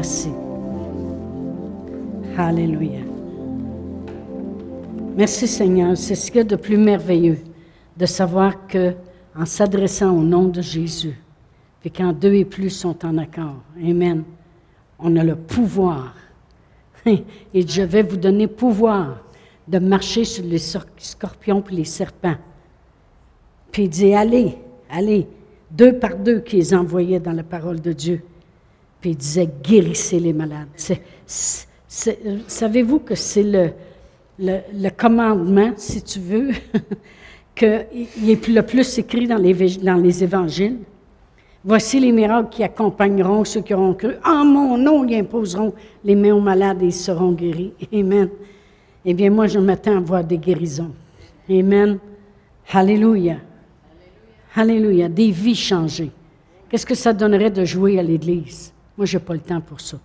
[0.00, 0.30] Merci.
[2.38, 3.00] Alléluia.
[5.14, 5.94] Merci Seigneur.
[5.94, 7.36] C'est ce qu'il y a de plus merveilleux
[7.98, 8.94] de savoir que
[9.36, 11.20] en s'adressant au nom de Jésus,
[11.84, 14.24] et quand deux et plus sont en accord, Amen,
[14.98, 16.14] on a le pouvoir.
[17.04, 19.22] Et je vais vous donner pouvoir
[19.68, 20.62] de marcher sur les
[20.96, 22.38] scorpions et les serpents.
[23.70, 24.56] Puis il dit, allez,
[24.88, 25.26] allez,
[25.70, 28.22] deux par deux qu'ils envoyaient dans la parole de Dieu.
[29.00, 30.68] Puis il disait, guérissez les malades.
[31.86, 33.72] Savez-vous que c'est
[34.38, 36.50] le, commandement, si tu veux,
[37.54, 40.78] qu'il est le plus écrit dans les, dans les évangiles?
[41.62, 44.14] Voici les miracles qui accompagneront ceux qui auront cru.
[44.24, 47.72] En mon nom, ils imposeront les mains aux malades et ils seront guéris.
[47.92, 48.30] Amen.
[49.04, 50.92] Eh bien, moi, je m'attends à voir des guérisons.
[51.50, 51.98] Amen.
[52.72, 53.36] Alléluia.
[54.54, 55.08] Alléluia.
[55.08, 56.10] Des vies changées.
[56.70, 58.72] Qu'est-ce que ça donnerait de jouer à l'Église?
[58.96, 59.98] Moi, je n'ai pas le temps pour ça.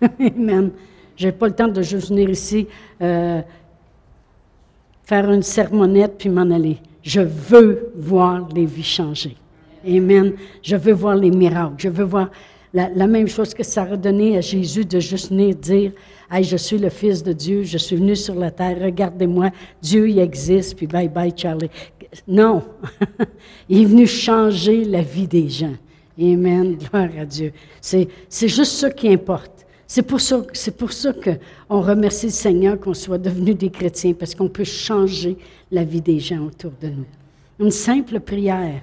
[0.20, 0.70] Amen.
[1.16, 2.66] Je n'ai pas le temps de juste venir ici,
[3.00, 3.42] euh,
[5.04, 6.78] faire une sermonnette puis m'en aller.
[7.02, 9.36] Je veux voir les vies changées.
[9.86, 10.34] Amen.
[10.62, 11.74] Je veux voir les miracles.
[11.78, 12.30] Je veux voir
[12.72, 15.92] la, même chose que ça a donné à Jésus de juste venir dire
[16.30, 19.50] Hey, je suis le Fils de Dieu, je suis venu sur la terre, regardez-moi,
[19.82, 21.68] Dieu il existe, puis bye bye Charlie.
[22.26, 22.62] Non,
[23.68, 25.74] il est venu changer la vie des gens.
[26.20, 27.52] Amen, gloire à Dieu.
[27.80, 29.66] C'est, juste ça qui importe.
[29.86, 34.48] C'est pour ça, ça qu'on remercie le Seigneur qu'on soit devenus des chrétiens, parce qu'on
[34.48, 35.36] peut changer
[35.70, 37.06] la vie des gens autour de nous.
[37.60, 38.82] Une simple prière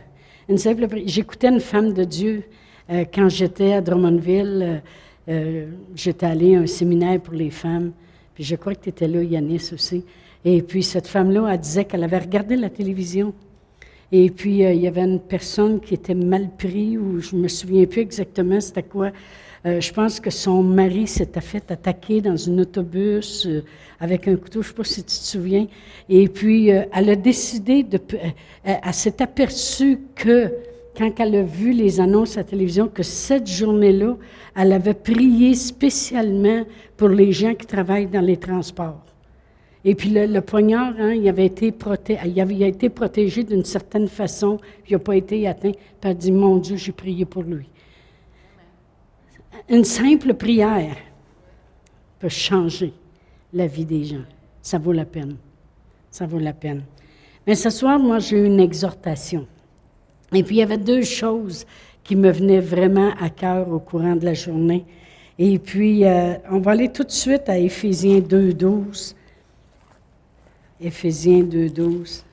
[1.05, 2.43] J'écoutais une femme de Dieu
[2.89, 4.63] euh, quand j'étais à Drummondville.
[4.63, 4.77] Euh,
[5.29, 7.91] euh, j'étais allée à un séminaire pour les femmes.
[8.33, 10.03] Puis je crois que tu étais là, Yanis aussi.
[10.43, 13.33] Et puis cette femme-là, elle disait qu'elle avait regardé la télévision.
[14.11, 17.85] Et puis il y avait une personne qui était mal prise, ou je me souviens
[17.85, 19.11] plus exactement c'était quoi.
[19.63, 23.47] je pense que son mari s'était fait attaquer dans un autobus
[23.99, 25.67] avec un couteau, je ne sais pas si tu te souviens.
[26.07, 27.99] Et puis, euh, elle a décidé de...
[28.13, 28.29] Euh,
[28.63, 30.53] elle, s'est aperçue que,
[30.97, 34.15] quand elle a vu les annonces à la télévision, que cette journée-là,
[34.55, 36.63] elle avait prié spécialement
[36.95, 39.03] pour les gens qui travaillent dans les transports.
[39.85, 41.73] Et puis le, poignard, hein, il, avait été
[42.37, 44.57] avait été protégé d'une certaine façon,
[44.87, 45.71] il n'a pas été atteint.
[45.71, 47.67] Puis elle a dit, mon Dieu, j'ai prié pour lui.
[49.69, 50.97] Une simple prière
[52.19, 52.93] peut changer
[53.53, 54.25] la vie des gens.
[54.61, 55.37] Ça vaut la peine.
[56.11, 56.83] Ça vaut la peine.
[57.47, 59.47] Mais ce soir, moi, j'ai eu une exhortation.
[60.33, 61.65] Et puis, il y avait deux choses
[62.03, 64.85] qui me venaient vraiment à cœur au courant de la journée.
[65.37, 69.15] Et puis, euh, on va aller tout de suite à Éphésiens 2.12.
[70.81, 72.23] Éphésiens 2.12.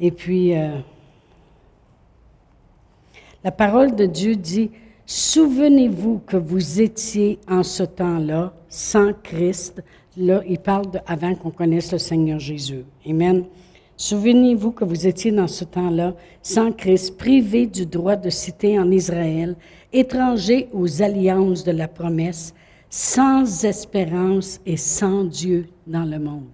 [0.00, 0.78] Et puis, euh,
[3.44, 4.70] la parole de Dieu dit,
[5.06, 9.82] Souvenez-vous que vous étiez en ce temps-là sans Christ.
[10.16, 12.84] Là, il parle de avant qu'on connaisse le Seigneur Jésus.
[13.06, 13.44] Amen.
[13.96, 18.90] Souvenez-vous que vous étiez dans ce temps-là sans Christ, privés du droit de citer en
[18.90, 19.54] Israël,
[19.92, 22.54] étrangers aux alliances de la promesse,
[22.88, 26.50] sans espérance et sans Dieu dans le monde.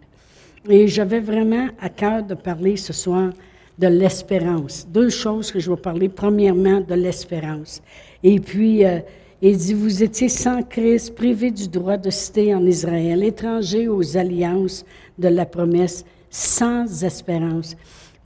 [0.69, 3.32] Et j'avais vraiment à cœur de parler ce soir
[3.78, 4.87] de l'espérance.
[4.88, 6.09] Deux choses que je vais parler.
[6.09, 7.81] Premièrement, de l'espérance.
[8.22, 8.98] Et puis, euh,
[9.41, 14.16] il dit, vous étiez sans Christ, privés du droit de citer en Israël, étrangers aux
[14.16, 14.84] alliances
[15.16, 17.77] de la promesse, sans espérance.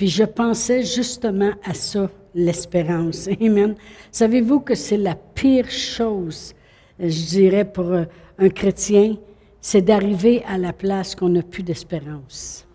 [0.02, 3.28] Puis je pensais justement à ça, l'espérance.
[3.40, 3.76] Amen.
[4.10, 6.54] Savez-vous que c'est la pire chose,
[6.98, 8.02] je dirais, pour euh,
[8.36, 9.16] un chrétien,
[9.60, 12.66] c'est d'arriver à la place qu'on n'a plus d'espérance.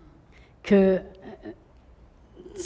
[0.63, 1.01] Que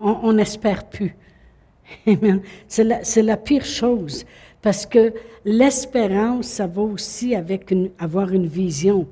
[0.00, 1.14] on n'espère plus.
[2.66, 4.26] C'est la, la, pire chose,
[4.62, 9.06] parce que l'espérance, ça va aussi avec avoir une vision.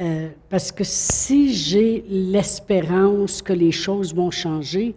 [0.00, 4.94] Euh, parce que si j'ai l'espérance que les choses vont changer,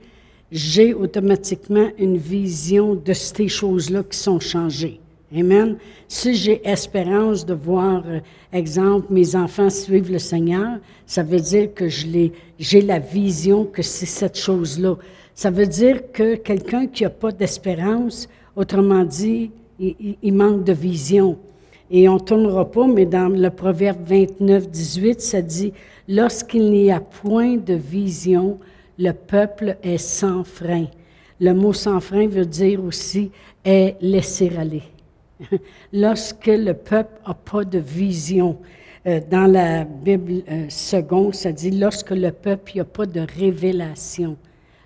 [0.51, 4.99] j'ai automatiquement une vision de ces choses-là qui sont changées.
[5.35, 5.77] Amen.
[6.09, 8.19] Si j'ai espérance de voir, euh,
[8.51, 14.05] exemple, mes enfants suivre le Seigneur, ça veut dire que j'ai la vision que c'est
[14.05, 14.97] cette chose-là.
[15.33, 18.27] Ça veut dire que quelqu'un qui n'a pas d'espérance,
[18.57, 21.37] autrement dit, il, manque de vision.
[21.91, 25.73] Et on ne tournera pas, mais dans le Proverbe 29, 18, ça dit
[26.07, 28.59] Lorsqu'il n'y a point de vision,
[28.97, 30.85] le peuple est sans frein.
[31.39, 33.29] Le mot sans frein veut dire aussi
[33.65, 34.83] est laisser aller.
[35.93, 38.57] Lorsque le peuple n'a pas de vision,
[39.07, 43.07] euh, dans la Bible euh, seconde, ça dit lorsque le peuple, il n'y a pas
[43.07, 44.37] de révélation,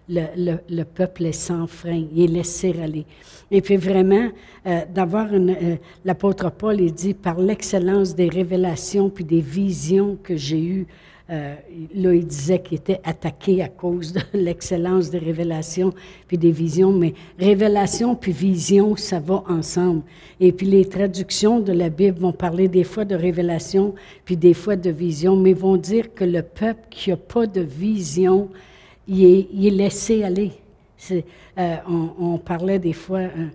[0.09, 3.05] le, le, peuple est sans frein, il est laissé aller.
[3.49, 4.29] Et puis vraiment,
[4.67, 5.77] euh, d'avoir une...
[6.03, 10.87] L'apôtre Paul, il dit, par l'excellence des révélations puis des visions que j'ai eues,
[11.31, 11.55] euh,
[11.95, 15.91] là, il disait qu'il était attaqué à cause de l'excellence des révélations
[16.27, 20.03] puis des visions, mais révélation puis vision, ça va ensemble.
[20.39, 24.53] Et puis les traductions de la Bible vont parler des fois de révélation puis des
[24.53, 28.49] fois de vision, mais vont dire que le peuple qui n'a pas de vision,
[29.07, 30.51] il est, laissé aller.
[31.11, 33.49] Euh, on, parlait des fois, euh,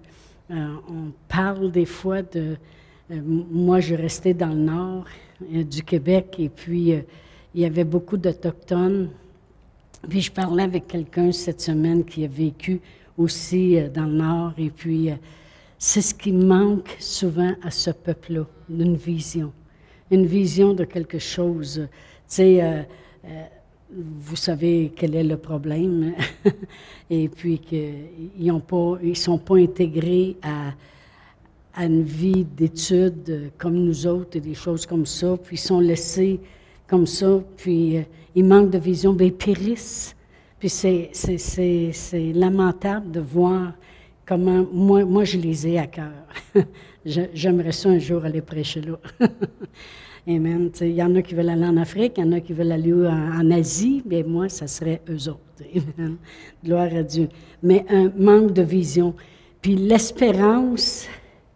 [0.50, 2.56] on parle des fois de...
[3.10, 5.04] moi, je restais dans le nord
[5.40, 6.94] du Québec et puis
[7.54, 9.10] il y avait beaucoup d'Autochtones.
[10.08, 12.80] Puis je parlais avec quelqu'un cette semaine qui a vécu
[13.20, 14.52] aussi euh, dans le Nord.
[14.58, 15.14] Et puis, euh,
[15.78, 19.52] c'est ce qui manque souvent à ce peuple-là, d'une vision.
[20.10, 21.86] Une vision de quelque chose.
[21.86, 21.88] Tu
[22.26, 22.82] sais, euh,
[23.92, 26.14] vous savez quel est le problème.
[27.10, 30.74] et puis qu'ils ne sont pas intégrés à,
[31.84, 35.36] une vie d'études comme nous autres et des choses comme ça.
[35.42, 36.40] Puis ils sont laissés
[36.86, 38.02] comme ça, puis euh,
[38.34, 40.16] ils manquent de vision, bien, ils périssent.
[40.58, 41.12] Puis c'est,
[42.34, 43.72] lamentable de voir
[44.26, 46.12] comment, moi, moi je les ai à cœur.
[47.04, 48.98] J'aimerais ça un jour aller prêcher là.
[50.36, 52.72] Il y en a qui veulent aller en Afrique, il y en a qui veulent
[52.72, 55.40] aller en, Asie, mais moi, ça serait eux autres.
[56.64, 57.28] Gloire à Dieu.
[57.62, 59.14] Mais un manque de vision.
[59.60, 61.06] Puis l'espérance,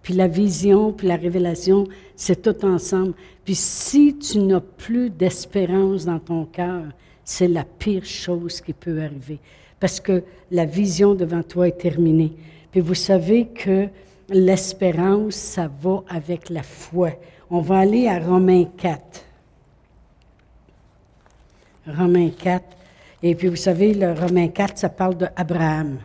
[0.02, 1.86] puis la vision, puis la révélation,
[2.16, 3.14] c'est tout ensemble.
[3.44, 6.84] Puis si tu n'as plus d'espérance dans ton cœur,
[7.24, 9.38] c'est la pire chose qui peut arriver.
[9.80, 12.32] Parce que la vision devant toi est terminée.
[12.70, 13.88] Puis vous savez que
[14.28, 17.10] l'espérance, ça va avec la foi.
[17.56, 19.00] On va aller à Romains 4.
[21.86, 22.64] Romains 4.
[23.22, 25.98] Et puis vous savez, le Romains 4, ça parle d'Abraham.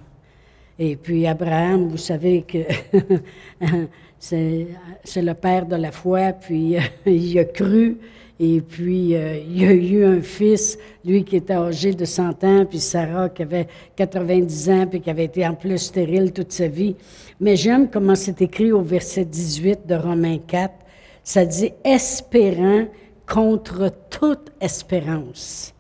[0.78, 2.60] Et puis Abraham, vous savez que
[4.20, 4.68] c'est,
[5.16, 6.76] le père de la foi, puis
[7.08, 7.98] il a cru,
[8.40, 12.66] et puis euh, il a eu un fils, lui qui était âgé de 100 ans,
[12.66, 16.68] puis Sarah qui avait 90 ans, puis qui avait été en plus stérile toute sa
[16.68, 16.96] vie.
[17.42, 20.76] Mais j'aime comment c'est écrit au verset 18 de Romains 4.
[21.24, 22.86] Ça dit espérant
[23.28, 25.74] contre toute espérance.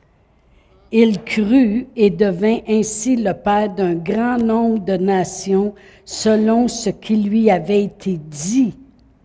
[0.91, 7.17] Il crut et devint ainsi le père d'un grand nombre de nations selon ce qui
[7.17, 8.75] lui avait été dit.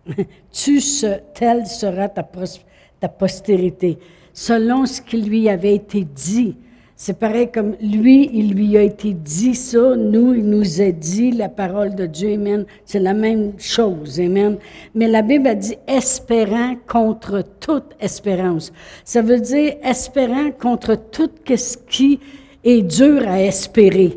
[1.35, 3.99] telle sera ta postérité.
[4.35, 6.57] Selon ce qui lui avait été dit.
[6.97, 11.33] C'est pareil comme lui, il lui a été dit ça, nous, il nous a dit
[11.33, 12.65] la parole de Dieu, Amen.
[12.85, 14.59] C'est la même chose, Amen.
[14.95, 18.73] Mais la Bible a dit espérant contre toute espérance.
[19.05, 22.21] Ça veut dire espérant contre tout ce qui
[22.63, 24.17] est dur à espérer.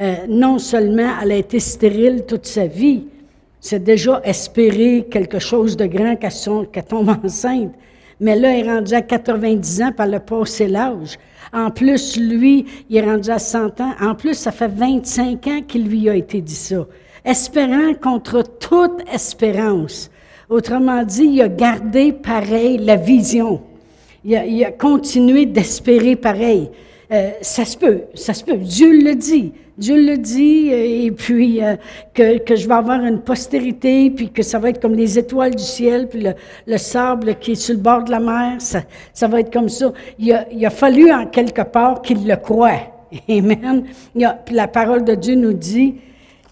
[0.00, 3.04] Euh, non seulement elle a été stérile toute sa vie,
[3.60, 7.72] c'est déjà espérer quelque chose de grand qu'elle tombe enceinte.
[8.22, 11.18] Mais là, elle est rendue à 90 ans, par le passé l'âge.
[11.52, 13.92] En plus, lui, il est rendu à 100 ans.
[14.00, 16.86] En plus, ça fait 25 ans qu'il lui a été dit ça.
[17.24, 20.08] Espérant contre toute espérance.
[20.48, 23.60] Autrement dit, il a gardé pareil la vision.
[24.24, 26.70] Il il a continué d'espérer pareil.
[27.12, 28.56] Euh, ça se peut, ça se peut.
[28.56, 29.52] Dieu le dit.
[29.76, 31.76] Dieu le dit, euh, et puis euh,
[32.14, 35.54] que, que, je vais avoir une postérité, puis que ça va être comme les étoiles
[35.54, 36.34] du ciel, puis le,
[36.66, 38.82] le sable qui est sur le bord de la mer, ça,
[39.12, 39.92] ça va être comme ça.
[40.18, 42.80] Il a, il a fallu en quelque part qu'il le croie.
[43.28, 43.84] Amen.
[44.14, 45.96] Il a, puis la parole de Dieu nous dit,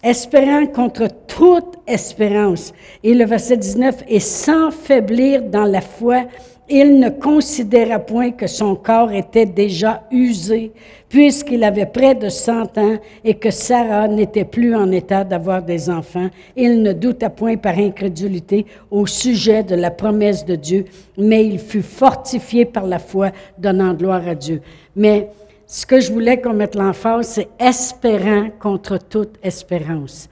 [0.03, 2.75] espérant contre toute espérance.
[3.03, 6.25] Et le verset 19, et sans faiblir dans la foi,
[6.71, 10.71] il ne considéra point que son corps était déjà usé,
[11.09, 15.91] puisqu'il avait près de cent ans et que Sarah n'était plus en état d'avoir des
[15.91, 16.31] enfants.
[16.55, 20.85] Il ne douta point par incrédulité au sujet de la promesse de Dieu,
[21.19, 24.63] mais il fut fortifié par la foi, donnant gloire à Dieu.
[24.95, 25.29] Mais
[25.67, 30.29] ce que je voulais qu'on mette l'emphase, c'est espérant contre toute espérance.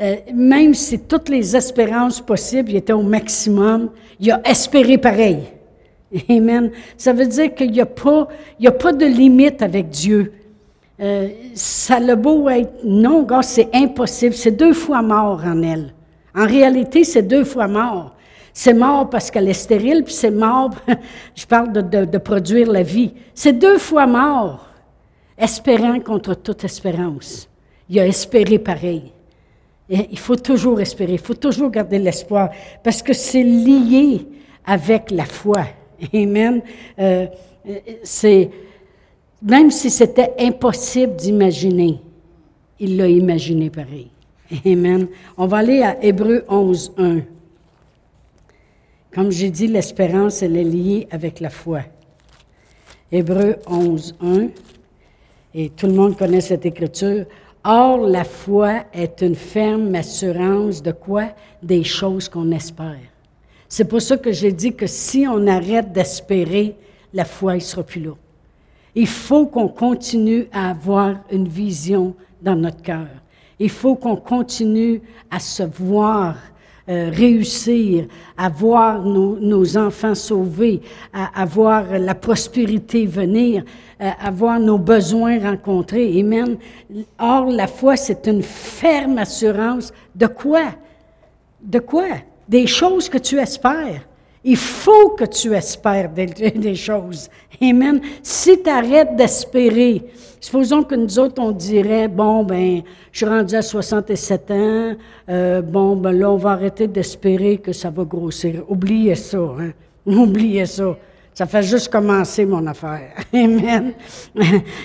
[0.00, 5.40] Euh, même si toutes les espérances possibles étaient au maximum, il a espéré pareil.
[6.28, 6.70] Amen.
[6.96, 8.28] Ça veut dire qu'il n'y a, pas,
[8.64, 10.32] a pas de limite avec Dieu.
[11.00, 14.34] Euh, ça le beau être, non, gars, c'est impossible.
[14.34, 15.92] C'est deux fois mort en elle.
[16.34, 18.14] En réalité, c'est deux fois mort.
[18.52, 20.70] C'est mort parce qu'elle est stérile, puis c'est mort,
[21.34, 23.12] je parle de, de, produire la vie.
[23.34, 24.68] C'est deux fois mort,
[25.38, 27.48] espérant contre toute espérance.
[27.88, 29.10] Il a espéré pareil.
[29.88, 32.50] Il faut toujours espérer, il faut toujours garder l'espoir,
[32.84, 34.26] parce que c'est lié
[34.64, 35.64] avec la foi.
[36.14, 36.62] Amen.
[36.98, 37.26] Euh,
[39.42, 42.00] même si c'était impossible d'imaginer,
[42.78, 44.08] il l'a imaginé pareil.
[44.66, 45.08] Amen.
[45.36, 47.20] On va aller à Hébreu 11, 1.
[49.14, 51.80] Comme j'ai dit, l'espérance, elle est liée avec la foi.
[53.10, 54.48] Hébreu 11, 1.
[55.54, 57.26] Et tout le monde connaît cette écriture.
[57.64, 61.28] Or, la foi est une ferme assurance de quoi?
[61.62, 63.11] Des choses qu'on espère.
[63.74, 66.76] C'est pour ça que j'ai dit que si on arrête d'espérer,
[67.14, 68.10] la foi ne sera plus là.
[68.94, 73.06] Il faut qu'on continue à avoir une vision dans notre cœur.
[73.58, 75.00] Il faut qu'on continue
[75.30, 76.36] à se voir
[76.86, 80.82] euh, réussir, à voir nos, enfants sauvés,
[81.14, 83.64] à, voir la prospérité venir,
[84.02, 86.20] euh, à, voir nos besoins rencontrés.
[86.20, 86.58] Amen.
[87.18, 90.74] Or, la foi, c'est une ferme assurance de quoi?
[91.62, 92.18] De quoi?
[92.52, 94.02] Des choses que tu espères.
[94.44, 97.30] Il faut que tu espères des, choses.
[97.62, 98.02] Amen.
[98.22, 100.02] Si tu arrêtes d'espérer,
[100.38, 104.92] supposons que nous autres, on dirait, bon, ben, je suis rendu à 67 ans,
[105.30, 108.64] euh, bon, ben là, on va arrêter d'espérer que ça va grossir.
[108.68, 109.70] Oubliez ça, hein.
[110.04, 110.94] Oubliez ça.
[111.34, 113.14] Ça fait juste commencer mon affaire.
[113.32, 113.94] Amen.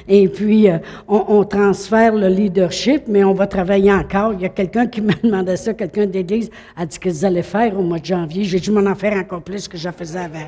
[0.08, 0.78] Et puis, euh,
[1.08, 4.34] on, transfère le leadership, mais on va travailler encore.
[4.34, 7.78] Il y a quelqu'un qui me demandait ça, quelqu'un d'église, a dit que allaient faire
[7.78, 8.46] au mois de janvier.
[8.46, 10.48] J'ai dû m'en en faire encore plus que je faisais avant.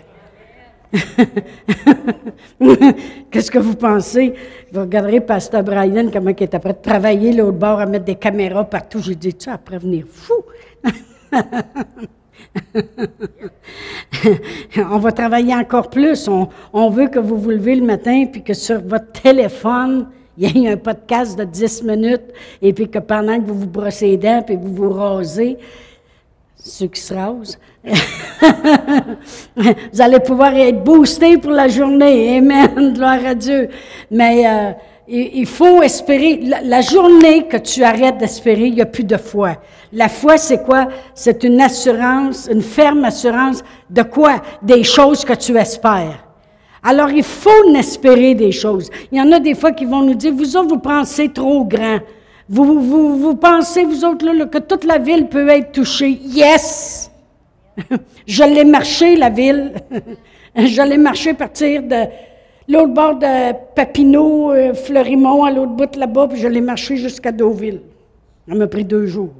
[3.29, 4.33] Qu'est-ce que vous pensez?
[4.71, 8.15] Vous regarderez Pasteur Brian, comment il est après de travailler l'autre bord à mettre des
[8.15, 8.99] caméras partout.
[8.99, 10.45] J'ai dit, tu vas prévenir fou.
[14.77, 16.29] on va travailler encore plus.
[16.73, 20.67] On, veut que vous vous levez le matin puis que sur votre téléphone, il y
[20.67, 24.17] ait un podcast de 10 minutes et puis que pendant que vous vous brossez les
[24.17, 25.57] dents puis vous vous rasez,
[26.55, 27.59] ceux qui se rasent,
[29.55, 32.37] vous allez pouvoir être boosté pour la journée.
[32.37, 32.93] Amen.
[32.93, 33.69] Gloire à Dieu.
[34.11, 34.71] Mais euh,
[35.09, 36.39] il faut espérer.
[36.63, 39.57] La, journée que tu arrêtes d'espérer, il n'y a plus de foi.
[39.91, 40.87] La foi, c'est quoi?
[41.15, 44.41] C'est une assurance, une ferme assurance de quoi?
[44.61, 46.25] Des choses que tu espères.
[46.83, 48.89] Alors, il faut espérer des choses.
[49.11, 51.65] Il y en a des fois qui vont nous dire, vous autres, vous pensez trop
[51.65, 51.99] grand.
[52.47, 56.19] Vous, vous, vous pensez, vous autres, là, que toute la ville peut être touchée.
[56.23, 57.11] Yes!
[58.27, 59.73] Je l'ai marché, la ville.
[60.55, 62.05] Je l'ai marché partir de
[62.69, 67.31] l'autre bord de Papineau, euh, Fleurimont, à l'autre bout là-bas, puis je l'ai marché jusqu'à
[67.31, 67.81] Deauville.
[68.47, 69.33] Ça m'a pris deux jours.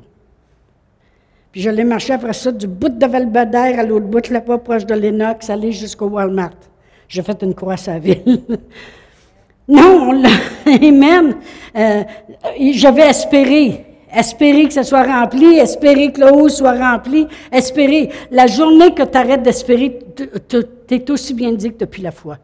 [1.52, 4.86] Puis je l'ai marché après ça du bout de Valbadère à l'autre bout là-bas, proche
[4.86, 6.58] de Lennox, aller jusqu'au Walmart.
[7.08, 8.42] J'ai fait une croix à ville.
[9.68, 10.22] non,
[10.66, 11.36] Amen.
[11.76, 12.04] Euh,
[12.74, 13.86] J'avais espéré.
[14.12, 18.10] Espérer que ça soit rempli, espérer que le haut soit rempli, espérer.
[18.32, 20.00] La journée que tu arrêtes d'espérer,
[20.48, 22.38] tu aussi bien dit que depuis la foi.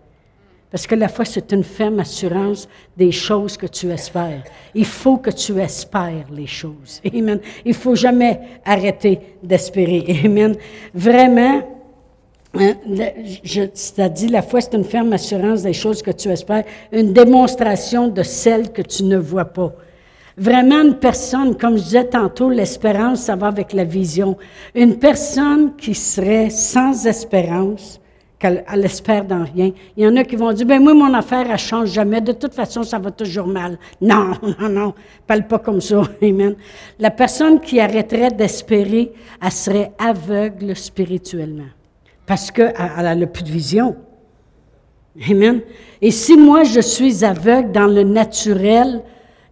[0.76, 2.68] Parce que la foi, c'est une ferme assurance
[2.98, 4.44] des choses que tu espères.
[4.74, 7.02] Il faut que tu espères les choses.
[7.18, 7.40] Amen.
[7.64, 10.04] Il faut jamais arrêter d'espérer.
[10.26, 10.54] Amen.
[10.94, 11.62] Vraiment,
[12.56, 12.74] hein,
[13.42, 18.10] je, dit, la foi, c'est une ferme assurance des choses que tu espères, une démonstration
[18.10, 19.72] de celles que tu ne vois pas.
[20.36, 24.36] Vraiment, une personne, comme je disais tantôt, l'espérance, ça va avec la vision.
[24.76, 28.02] Une personne qui serait sans espérance,
[28.40, 29.72] qu'elle espère dans rien.
[29.96, 32.22] Il y en a qui vont dire, ben moi, mon affaire, elle change jamais.
[32.22, 33.78] De toute façon, ça va toujours mal.
[34.02, 34.94] Non, non, non,
[35.26, 36.02] parle pas comme ça.
[36.22, 36.56] Amen.
[37.00, 39.12] La personne qui arrêterait d'espérer,
[39.42, 41.70] elle serait aveugle spirituellement.
[42.26, 42.74] Parce qu'elle
[43.20, 43.96] n'a plus de vision.
[45.30, 45.62] Amen.
[46.02, 49.02] Et si moi, je suis aveugle dans le naturel,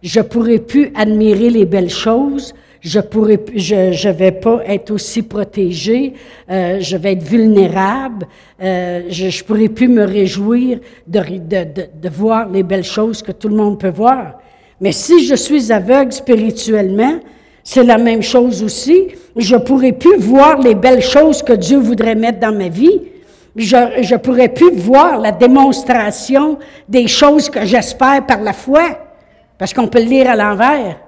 [0.02, 6.12] je pourrais plus admirer les belles choses, je pourrais, vais pas être aussi protégé,
[6.50, 8.26] euh, je vais être vulnérable,
[8.62, 13.56] euh, je, je pourrais plus me réjouir de, voir les belles choses que tout le
[13.56, 14.38] monde peut voir.
[14.82, 17.20] Mais si je suis aveugle spirituellement,
[17.62, 19.06] c'est la même chose aussi.
[19.34, 23.00] Je pourrais plus voir les belles choses que Dieu voudrait mettre dans ma vie.
[23.56, 28.82] Je, je pourrais plus voir la démonstration des choses que j'espère par la foi,
[29.56, 30.98] parce qu'on peut le lire à l'envers.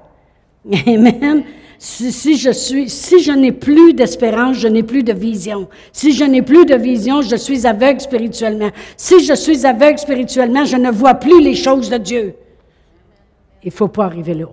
[0.87, 1.45] Amen.
[1.79, 5.69] Si, je suis, si je n'ai plus d'espérance, je n'ai plus de vision.
[5.93, 8.71] Si je n'ai plus de vision, je suis aveugle spirituellement.
[8.97, 12.35] Si je suis aveugle spirituellement, je ne vois plus les choses de Dieu.
[13.63, 14.47] Il faut pas arriver là.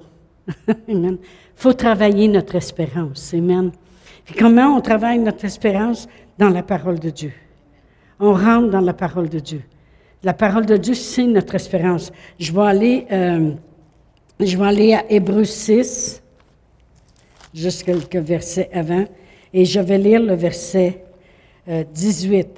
[0.89, 1.17] Amen.
[1.55, 3.33] Faut travailler notre espérance.
[3.33, 3.71] Amen.
[4.37, 6.07] Comment on travaille notre espérance?
[6.39, 7.31] Dans la parole de Dieu.
[8.19, 9.61] On rentre dans la parole de Dieu.
[10.23, 12.11] La parole de Dieu, c'est notre espérance.
[12.39, 13.51] Je vais aller, euh,
[14.39, 16.22] je vais aller à Hébreu 6
[17.53, 19.05] juste quelques versets avant,
[19.53, 21.03] et je vais lire le verset
[21.67, 22.39] 18.
[22.39, 22.51] Euh,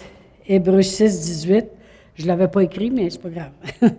[0.48, 1.66] Hébreux 6, 18.
[2.16, 3.52] Je ne l'avais pas écrit, mais c'est pas grave.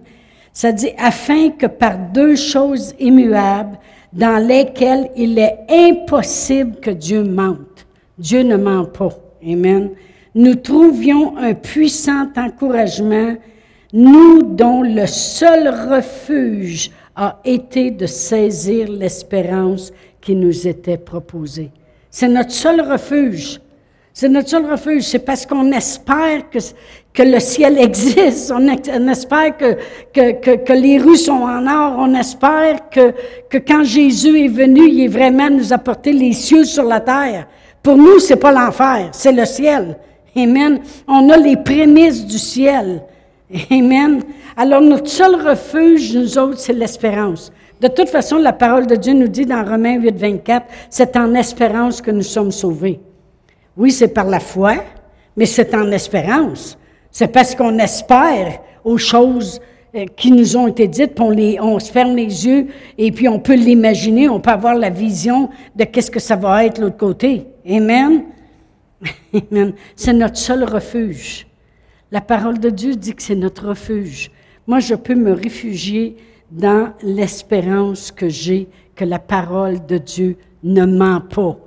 [0.52, 3.78] Ça dit, afin que par deux choses immuables,
[4.12, 7.86] dans lesquelles il est impossible que Dieu mente.
[8.18, 9.10] Dieu ne ment pas.
[9.46, 9.90] Amen.
[10.34, 13.36] Nous trouvions un puissant encouragement,
[13.92, 19.92] nous dont le seul refuge a été de saisir l'espérance
[20.26, 21.70] qui nous était proposée.
[22.10, 23.60] C'est notre seul refuge.
[24.12, 25.04] C'est notre seul refuge.
[25.04, 26.58] C'est parce qu'on espère que,
[27.12, 28.50] que le ciel existe.
[28.50, 28.66] On,
[29.06, 29.76] espère que,
[30.12, 31.94] que, que, les rues sont en or.
[32.00, 33.14] On espère que,
[33.48, 37.46] que quand Jésus est venu, il est vraiment nous apporter les cieux sur la terre.
[37.80, 39.96] Pour nous, c'est pas l'enfer, c'est le ciel.
[40.34, 40.80] Amen.
[41.06, 43.00] On a les prémices du ciel.
[43.70, 44.24] Amen.
[44.56, 47.52] Alors, notre seul refuge, nous autres, c'est l'espérance.
[47.80, 51.34] De toute façon, la parole de Dieu nous dit dans Romains 8, 24, c'est en
[51.34, 53.00] espérance que nous sommes sauvés.
[53.76, 54.76] Oui, c'est par la foi,
[55.36, 56.78] mais c'est en espérance.
[57.10, 59.60] C'est parce qu'on espère aux choses
[59.94, 63.38] euh, qui nous ont été dites, les, on se ferme les yeux et puis on
[63.38, 67.46] peut l'imaginer, on peut avoir la vision de qu'est-ce que ça va être l'autre côté.
[67.68, 68.22] Amen?
[69.50, 69.74] Amen.
[69.94, 71.46] C'est notre seul refuge.
[72.10, 74.30] La parole de Dieu dit que c'est notre refuge.
[74.66, 76.16] Moi, je peux me réfugier
[76.50, 81.58] dans l'espérance que j'ai que la parole de Dieu ne ment pas.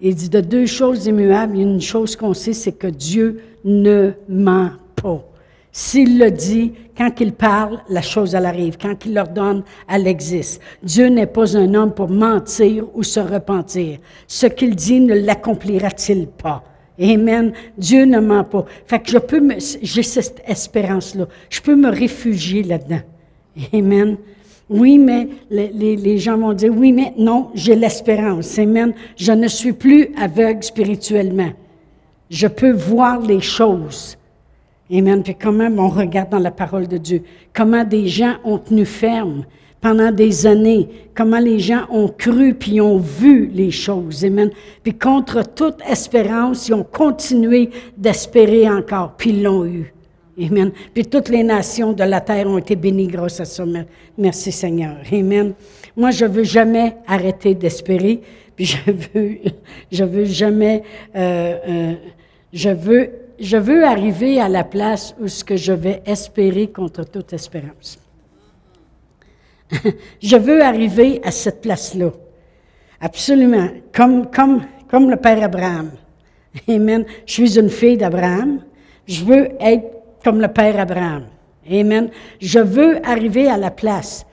[0.00, 4.70] Il dit de deux choses immuables, une chose qu'on sait, c'est que Dieu ne ment
[4.94, 5.24] pas.
[5.72, 8.76] S'il le dit, quand il parle, la chose, elle arrive.
[8.80, 10.60] Quand il l'ordonne, elle existe.
[10.82, 13.98] Dieu n'est pas un homme pour mentir ou se repentir.
[14.28, 16.62] Ce qu'il dit ne l'accomplira-t-il pas?
[17.00, 17.52] Amen.
[17.76, 18.64] Dieu ne ment pas.
[18.86, 19.42] Fait que je peux
[19.82, 21.26] j'ai cette espérance-là.
[21.50, 23.00] Je peux me réfugier là-dedans.
[23.72, 24.16] Amen.
[24.68, 28.58] Oui, mais les, gens vont dire, oui, mais non, j'ai l'espérance.
[28.58, 28.94] Amen.
[29.16, 31.50] Je ne suis plus aveugle spirituellement.
[32.30, 34.16] Je peux voir les choses.
[34.90, 35.22] Amen.
[35.22, 39.44] Puis comment on regarde dans la parole de Dieu, comment des gens ont tenu ferme
[39.80, 44.24] pendant des années, comment les gens ont cru puis ont vu les choses?
[44.24, 44.50] Amen.
[44.82, 49.93] Puis contre toute espérance, ils ont continué d'espérer encore, puis ils l'ont eu.
[50.40, 50.72] Amen.
[50.92, 53.64] Puis toutes les nations de la terre ont été bénies grâce à ça.
[54.18, 54.96] Merci Seigneur.
[55.12, 55.54] Amen.
[55.96, 58.20] Moi, je veux jamais arrêter d'espérer.
[58.56, 59.38] Puis je veux,
[59.92, 60.82] je veux jamais,
[61.14, 61.94] euh, euh,
[62.52, 67.04] je veux, je veux arriver à la place où ce que je vais espérer contre
[67.04, 67.98] toute espérance.
[70.22, 72.10] je veux arriver à cette place-là.
[73.00, 73.68] Absolument.
[73.92, 75.92] Comme, comme, comme le Père Abraham.
[76.68, 77.04] Amen.
[77.26, 78.60] Je suis une fille d'Abraham.
[79.06, 79.93] Je veux être
[80.24, 81.24] comme le Père Abraham.
[81.70, 82.10] Amen.
[82.40, 84.26] Je veux arriver à la place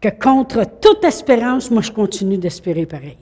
[0.00, 3.16] que contre toute espérance, moi, je continue d'espérer pareil.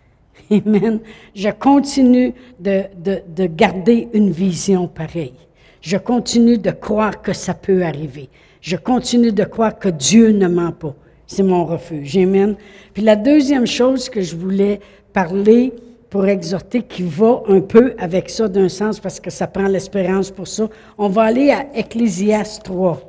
[0.50, 1.00] Amen.
[1.34, 5.34] Je continue de, de, de, garder une vision pareille.
[5.80, 8.28] Je continue de croire que ça peut arriver.
[8.60, 10.94] Je continue de croire que Dieu ne ment pas.
[11.26, 12.16] C'est mon refuge.
[12.16, 12.56] Amen.
[12.92, 14.80] Puis la deuxième chose que je voulais
[15.12, 15.72] parler,
[16.10, 20.30] pour exhorter qui va un peu avec ça d'un sens parce que ça prend l'espérance
[20.30, 20.68] pour ça.
[20.98, 23.00] On va aller à Ecclésiaste 3.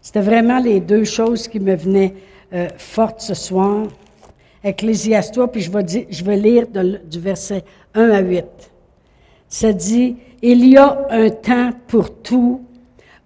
[0.00, 2.14] C'était vraiment les deux choses qui me venaient
[2.52, 3.86] euh, fortes ce soir.
[4.64, 8.44] Ecclésiaste 3, puis je vais, dire, je vais lire du verset 1 à 8.
[9.48, 12.62] Ça dit, il y a un temps pour tout,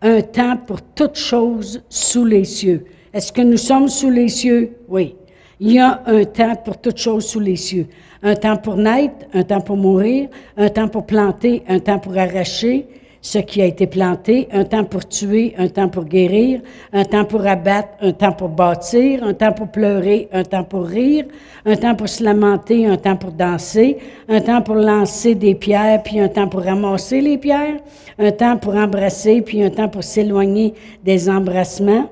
[0.02, 2.84] un temps pour toute chose sous les cieux.
[3.14, 4.76] Est-ce que nous sommes sous les cieux?
[4.88, 5.14] Oui.
[5.58, 7.86] Il y a un temps pour toute chose sous les cieux.
[8.22, 12.16] Un temps pour naître, un temps pour mourir, un temps pour planter, un temps pour
[12.18, 12.86] arracher
[13.22, 16.60] ce qui a été planté, un temps pour tuer, un temps pour guérir,
[16.92, 20.86] un temps pour abattre, un temps pour bâtir, un temps pour pleurer, un temps pour
[20.86, 21.24] rire,
[21.64, 26.02] un temps pour se lamenter, un temps pour danser, un temps pour lancer des pierres,
[26.04, 27.80] puis un temps pour ramasser les pierres,
[28.18, 32.08] un temps pour embrasser, puis un temps pour s'éloigner des embrassements,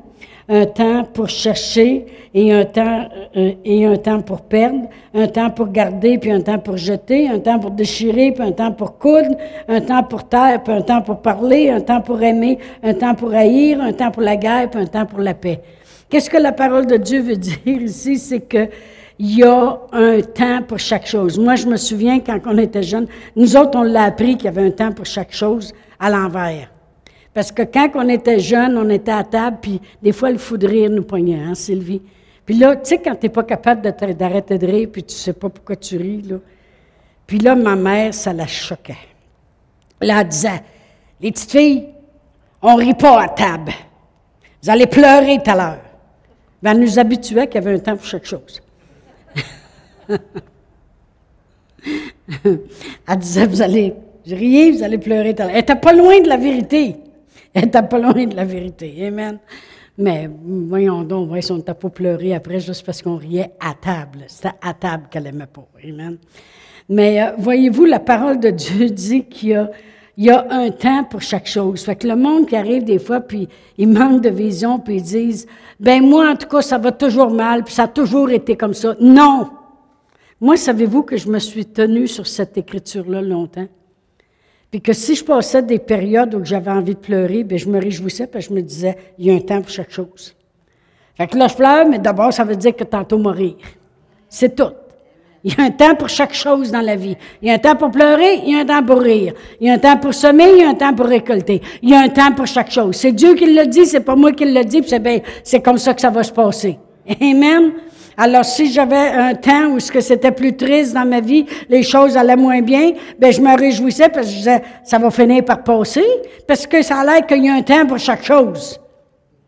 [0.48, 5.50] un temps pour chercher et un temps, euh, et un temps pour perdre, un temps
[5.50, 8.98] pour garder, puis un temps pour jeter, un temps pour déchirer, puis un temps pour
[8.98, 9.36] coudre,
[9.68, 13.14] un temps pour taire, puis un temps pour parler, un temps pour aimer, un temps
[13.14, 15.60] pour haïr, un temps pour la guerre, puis un temps pour la paix.
[16.10, 18.18] Qu'est-ce que la parole de Dieu veut dire ici?
[18.18, 18.68] C'est que
[19.18, 21.38] il y a un temps pour chaque chose.
[21.38, 24.48] Moi, je me souviens quand on était jeunes, nous autres, on l'a appris qu'il y
[24.48, 26.73] avait un temps pour chaque chose à l'envers.
[27.34, 30.56] Parce que quand on était jeune, on était à table, puis des fois, le fou
[30.56, 32.00] de rire nous poignait, hein, Sylvie?
[32.46, 35.18] Puis là, tu sais, quand tu n'es pas capable d'arrêter de rire, puis tu ne
[35.18, 36.36] sais pas pourquoi tu ris, là.
[37.26, 38.96] Puis là, ma mère, ça la choquait.
[40.00, 40.62] Là, elle disait,
[41.20, 41.88] les petites filles,
[42.62, 43.72] on rit pas à table.
[44.62, 45.80] Vous allez pleurer tout à l'heure.
[46.62, 48.62] Ben, elle nous habituait qu'il y avait un temps pour chaque chose.
[52.44, 53.94] elle disait, vous allez
[54.26, 55.34] rier, vous allez pleurer.
[55.38, 56.96] Elle n'était pas loin de la vérité.
[57.54, 59.06] Elle n'était pas loin de la vérité.
[59.06, 59.38] Amen.
[59.96, 63.74] Mais voyons donc, voyons si on n'était pas pleuré après juste parce qu'on riait à
[63.74, 64.24] table.
[64.26, 65.66] C'était à table qu'elle aimait pas.
[65.82, 66.18] Amen.
[66.88, 69.70] Mais euh, voyez-vous, la parole de Dieu dit qu'il y a,
[70.16, 71.82] il y a un temps pour chaque chose.
[71.84, 75.02] Fait que le monde qui arrive des fois, puis ils manquent de vision, puis ils
[75.02, 75.46] disent,
[75.78, 78.74] ben moi, en tout cas, ça va toujours mal, puis ça a toujours été comme
[78.74, 78.96] ça.
[79.00, 79.48] Non!
[80.40, 83.66] Moi, savez-vous que je me suis tenue sur cette écriture-là longtemps?
[84.74, 87.80] Puis que si je passais des périodes où j'avais envie de pleurer, bien, je me
[87.80, 90.34] réjouissais parce que je me disais, il y a un temps pour chaque chose.
[91.16, 93.54] Fait que là, je pleure, mais d'abord, ça veut dire que tantôt mourir.
[94.28, 94.72] C'est tout.
[95.44, 97.16] Il y a un temps pour chaque chose dans la vie.
[97.40, 99.34] Il y a un temps pour pleurer, il y a un temps pour rire.
[99.60, 101.62] Il y a un temps pour semer, il y a un temps pour récolter.
[101.80, 102.96] Il y a un temps pour chaque chose.
[102.96, 105.78] C'est Dieu qui le dit, c'est pas moi qui le dit, puis c'est, c'est comme
[105.78, 106.80] ça que ça va se passer.
[107.20, 107.74] Amen.
[108.16, 111.82] Alors, si j'avais un temps où ce que c'était plus triste dans ma vie, les
[111.82, 115.44] choses allaient moins bien, ben je me réjouissais parce que je disais, ça va finir
[115.44, 116.04] par passer,
[116.46, 118.80] parce que ça a l'air qu'il y a un temps pour chaque chose.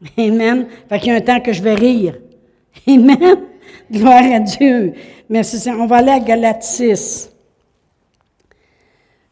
[0.18, 0.66] Amen.
[0.88, 2.14] Fait qu'il y a un temps que je vais rire.
[2.88, 3.36] Amen.
[3.90, 4.92] Gloire à Dieu.
[5.28, 5.70] Merci.
[5.70, 7.30] On va aller à Galates 6.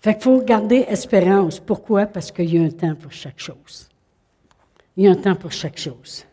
[0.00, 1.58] Fait qu'il faut garder espérance.
[1.60, 2.06] Pourquoi?
[2.06, 3.88] Parce qu'il y a un temps pour chaque chose.
[4.96, 6.24] Il y a un temps pour chaque chose.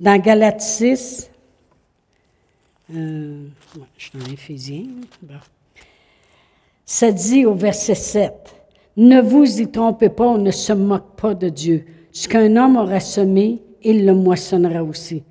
[0.00, 1.29] Dans Galates 6,
[2.94, 3.46] euh,
[3.96, 4.88] je suis
[5.22, 5.34] dans.
[6.84, 8.32] Ça dit au verset 7,
[8.96, 11.84] Ne vous y trompez pas, on ne se moque pas de Dieu.
[12.12, 15.22] Ce qu'un homme aura semé, il le moissonnera aussi.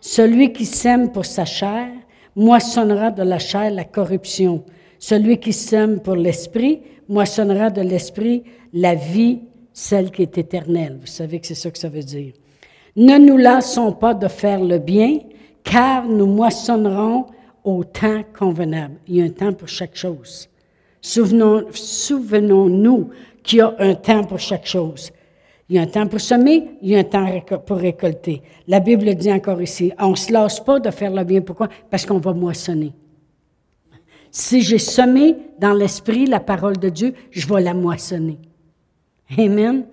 [0.00, 1.88] Celui qui sème pour sa chair,
[2.34, 4.64] moissonnera de la chair la corruption.
[4.98, 9.40] Celui qui sème pour l'esprit, moissonnera de l'esprit la vie,
[9.72, 10.98] celle qui est éternelle.
[11.00, 12.32] Vous savez que c'est ça que ça veut dire.
[12.96, 15.18] Ne nous lassons pas de faire le bien,
[15.64, 17.26] car nous moissonnerons
[17.64, 18.96] au temps convenable.
[19.06, 20.48] Il y a un temps pour chaque chose.
[21.00, 21.70] Souvenons-nous
[23.42, 25.10] qu'il y a un temps pour chaque chose.
[25.68, 27.26] Il y a un temps pour semer, il y a un temps
[27.66, 28.42] pour récolter.
[28.68, 31.40] La Bible dit encore ici, on ne se lasse pas de faire le bien.
[31.40, 31.68] Pourquoi?
[31.90, 32.92] Parce qu'on va moissonner.
[34.30, 38.38] Si j'ai semé dans l'esprit la parole de Dieu, je vais la moissonner.
[39.38, 39.84] Amen.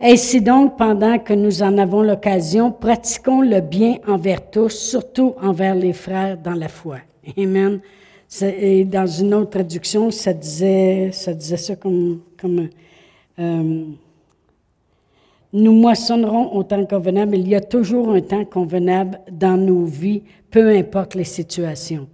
[0.00, 5.74] Ainsi donc, pendant que nous en avons l'occasion, pratiquons le bien envers tous, surtout envers
[5.74, 6.98] les frères dans la foi.
[7.38, 7.80] Amen.
[8.42, 12.68] Et dans une autre traduction, ça disait ça, disait ça comme, comme
[13.38, 13.84] euh,
[15.52, 17.36] nous moissonnerons au temps convenable.
[17.36, 22.08] Il y a toujours un temps convenable dans nos vies, peu importe les situations.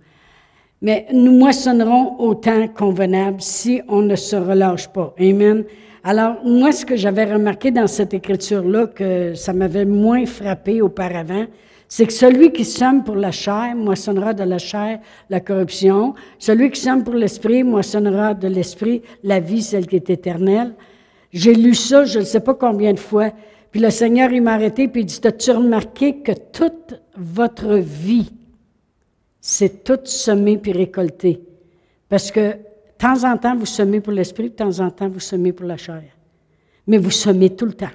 [0.81, 5.14] Mais nous moissonnerons au temps convenable si on ne se relâche pas.
[5.18, 5.64] Amen.
[6.05, 11.47] Alors, moi, ce que j'avais remarqué dans cette écriture-là, que ça m'avait moins frappé auparavant,
[11.87, 14.99] c'est que celui qui somme pour la chair moissonnera de la chair
[15.31, 16.15] la corruption.
[16.38, 20.75] Celui qui somme pour l'esprit moissonnera de l'esprit la vie, celle qui est éternelle.
[21.33, 23.31] J'ai lu ça, je ne sais pas combien de fois.
[23.71, 28.33] Puis le Seigneur, il m'a arrêté, puis il dit, as-tu remarqué que toute votre vie,
[29.41, 31.43] c'est tout semé puis récolté?
[32.09, 32.57] Parce que
[33.03, 35.67] de temps en temps, vous semez pour l'esprit, de temps en temps, vous semez pour
[35.67, 36.05] la chair.
[36.87, 37.91] Mais vous semez tout le temps.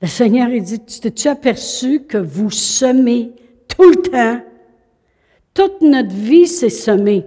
[0.00, 3.32] Le Seigneur, il dit, tu t'es-tu aperçu que vous semez
[3.66, 4.40] tout le temps?
[5.52, 7.26] Toute notre vie, c'est semer.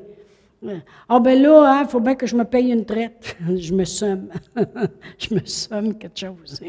[1.07, 3.35] Ah ben là, il hein, faut bien que je me paye une traite.
[3.57, 4.29] je me somme.
[5.17, 6.61] je me somme quelque chose.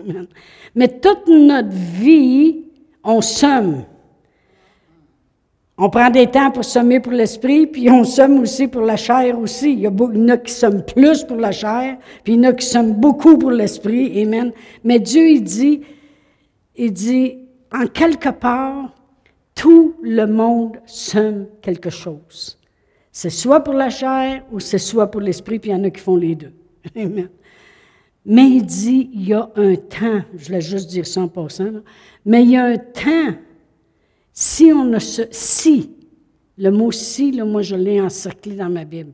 [0.75, 2.65] Mais toute notre vie,
[3.05, 3.85] on somme.
[5.83, 9.39] On prend des temps pour semer pour l'esprit, puis on somme aussi pour la chair
[9.39, 9.73] aussi.
[9.73, 12.37] Il y, a beaucoup, il en a qui somment plus pour la chair, puis il
[12.37, 14.23] y en a qui somment beaucoup pour l'esprit.
[14.23, 14.53] Amen.
[14.85, 15.81] Mais Dieu, il dit,
[16.77, 17.39] il dit,
[17.73, 18.95] en quelque part,
[19.55, 22.59] tout le monde somme quelque chose.
[23.11, 25.89] C'est soit pour la chair ou c'est soit pour l'esprit, puis il y en a
[25.89, 26.53] qui font les deux.
[26.95, 27.31] Amen.
[28.27, 31.73] Mais il dit, il y a un temps, je voulais juste dire ça en passant,
[32.27, 33.35] mais il y a un temps
[34.41, 35.23] si on ne se.
[35.31, 35.91] Si,
[36.57, 39.13] le mot si, là, moi je l'ai encerclé dans ma Bible.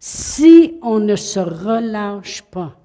[0.00, 2.76] Si on ne se relâche pas,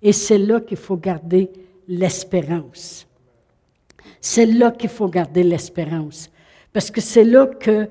[0.00, 1.50] et c'est là qu'il faut garder
[1.86, 3.06] l'espérance.
[4.22, 6.30] C'est là qu'il faut garder l'espérance.
[6.72, 7.86] Parce que c'est là que,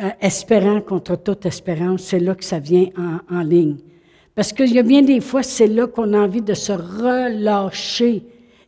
[0.00, 3.76] euh, espérant contre toute espérance, c'est là que ça vient en, en ligne.
[4.34, 8.24] Parce qu'il y a bien des fois, c'est là qu'on a envie de se relâcher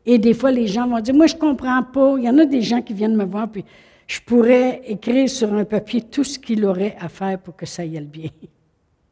[0.07, 2.15] et des fois, les gens vont dire, moi, je comprends pas.
[2.19, 3.65] Il y en a des gens qui viennent me voir, puis
[4.07, 7.85] je pourrais écrire sur un papier tout ce qu'il aurait à faire pour que ça
[7.85, 8.31] y aille bien.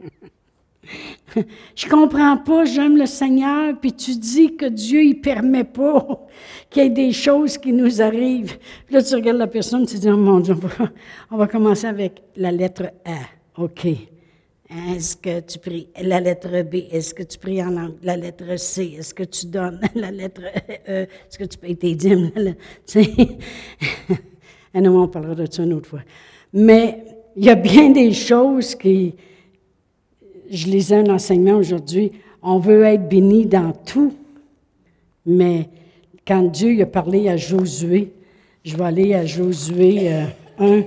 [1.77, 6.27] je comprends pas, j'aime le Seigneur, puis tu dis que Dieu, il permet pas
[6.71, 8.57] qu'il y ait des choses qui nous arrivent.
[8.87, 10.57] Puis là, tu regardes la personne, tu dis, oh mon Dieu,
[11.31, 13.63] on va, commencer avec la lettre A.
[13.63, 13.87] OK.
[14.71, 16.77] Est-ce que tu pries la lettre B?
[16.91, 17.95] Est-ce que tu pries en langue?
[18.03, 18.97] La lettre C?
[18.99, 21.07] Est-ce que tu donnes la lettre E?
[21.07, 22.31] Est-ce que tu payes tes dîmes?
[22.87, 23.39] Tu sais,
[24.75, 26.03] on parlera de ça une autre fois.
[26.53, 27.03] Mais
[27.35, 29.15] il y a bien des choses qui.
[30.51, 32.13] Je lisais un enseignement aujourd'hui.
[32.43, 34.15] On veut être béni dans tout,
[35.25, 35.69] mais
[36.27, 38.13] quand Dieu a parlé à Josué,
[38.65, 40.29] je vais aller à Josué 1,
[40.61, 40.83] euh,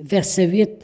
[0.00, 0.83] verset 8.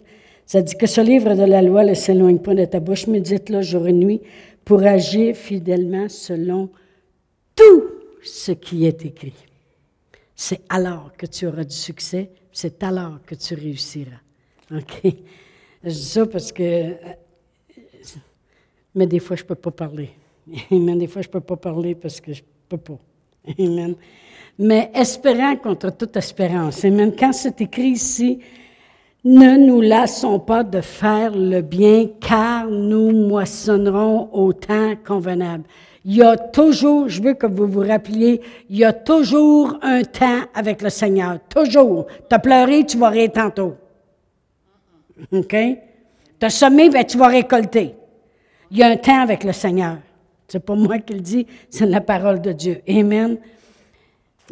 [0.50, 3.62] Ça dit que ce livre de la loi ne s'éloigne pas de ta bouche, médite-le
[3.62, 4.20] jour et nuit
[4.64, 6.70] pour agir fidèlement selon
[7.54, 7.84] tout
[8.20, 9.46] ce qui est écrit.
[10.34, 14.18] C'est alors que tu auras du succès, c'est alors que tu réussiras.
[14.74, 15.14] OK?
[15.84, 16.64] Je dis ça parce que.
[16.64, 16.96] Euh,
[18.96, 20.10] mais des fois, je ne peux pas parler.
[20.72, 20.98] Amen.
[20.98, 22.98] Des fois, je ne peux pas parler parce que je ne peux pas.
[23.56, 23.94] Amen.
[24.58, 26.84] Mais espérant contre toute espérance.
[26.84, 27.14] Amen.
[27.16, 28.40] Quand c'est écrit ici,
[29.24, 35.64] ne nous lassons pas de faire le bien, car nous moissonnerons au temps convenable.
[36.04, 40.02] Il y a toujours, je veux que vous vous rappeliez, il y a toujours un
[40.02, 41.38] temps avec le Seigneur.
[41.48, 42.06] Toujours.
[42.28, 43.74] Tu as pleuré, tu vas rire tantôt.
[45.30, 45.54] OK?
[45.54, 47.94] Tu as semé, ben, tu vas récolter.
[48.70, 49.98] Il y a un temps avec le Seigneur.
[50.48, 52.80] C'est pas moi qui le dis, c'est la parole de Dieu.
[52.88, 53.36] Amen.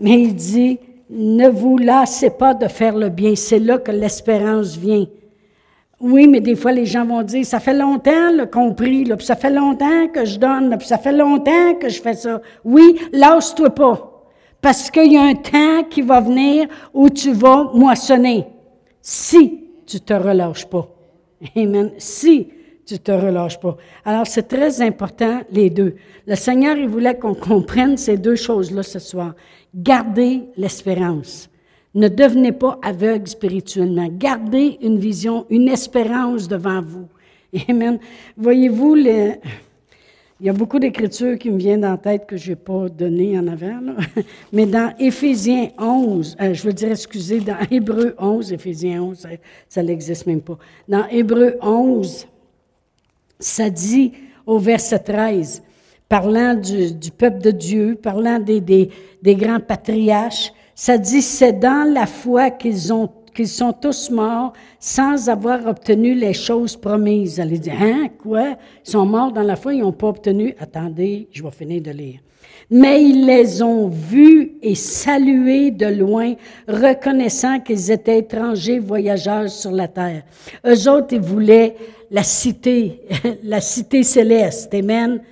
[0.00, 0.78] Mais il dit,
[1.10, 3.34] ne vous lassez pas de faire le bien.
[3.34, 5.06] C'est là que l'espérance vient.
[6.00, 9.26] Oui, mais des fois, les gens vont dire, ça fait longtemps le compris, là, puis
[9.26, 12.40] ça fait longtemps que je donne, puis ça fait longtemps que je fais ça.
[12.64, 14.22] Oui, lâche-toi pas.
[14.60, 18.46] Parce qu'il y a un temps qui va venir où tu vas moissonner.
[19.00, 20.88] Si tu te relâches pas.
[21.56, 21.92] Amen.
[21.98, 22.48] Si
[22.88, 23.76] tu te relâches pas.
[24.04, 25.96] Alors, c'est très important, les deux.
[26.26, 29.34] Le Seigneur, il voulait qu'on comprenne ces deux choses-là ce soir.
[29.74, 31.50] Gardez l'espérance.
[31.94, 34.08] Ne devenez pas aveugle spirituellement.
[34.10, 37.08] Gardez une vision, une espérance devant vous.
[37.68, 37.98] Amen.
[38.36, 42.88] Voyez-vous, il y a beaucoup d'écritures qui me viennent en tête que je n'ai pas
[42.88, 43.80] données en avant,
[44.52, 49.26] mais dans Éphésiens 11, euh, je veux dire, excusez, dans Hébreu 11, Éphésiens 11,
[49.68, 50.56] ça, n'existe même pas.
[50.88, 52.28] Dans Hébreu 11,
[53.38, 54.12] ça dit
[54.46, 55.62] au verset 13,
[56.08, 58.90] parlant du, peuple de Dieu, parlant des, des,
[59.22, 64.52] des grands patriarches, ça dit, c'est dans la foi qu'ils ont qu'ils sont tous morts
[64.80, 67.38] sans avoir obtenu les choses promises.
[67.38, 68.56] Elle dit, hein, quoi?
[68.84, 70.56] Ils sont morts dans la foi, ils n'ont pas obtenu.
[70.58, 72.18] Attendez, je vais finir de lire.
[72.68, 76.34] Mais ils les ont vus et salués de loin,
[76.66, 80.24] reconnaissant qu'ils étaient étrangers voyageurs sur la terre.
[80.66, 81.76] Eux autres, ils voulaient
[82.10, 83.02] la cité,
[83.44, 84.74] la cité céleste.
[84.74, 85.22] Amen.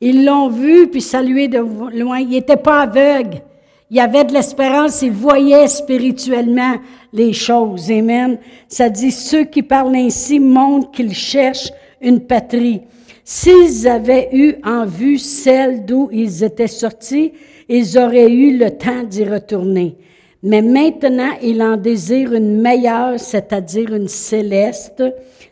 [0.00, 2.20] Ils l'ont vu puis salué de loin.
[2.20, 3.42] Ils n'étaient pas aveugles.
[3.90, 6.74] Il y avait de l'espérance, ils voyaient spirituellement
[7.12, 7.90] les choses.
[7.90, 8.38] Amen.
[8.68, 11.72] Ça dit, ceux qui parlent ainsi montrent qu'ils cherchent
[12.02, 12.82] une patrie.
[13.24, 17.32] S'ils avaient eu en vue celle d'où ils étaient sortis,
[17.68, 19.96] ils auraient eu le temps d'y retourner.
[20.42, 25.02] Mais maintenant, ils en désirent une meilleure, c'est-à-dire une céleste.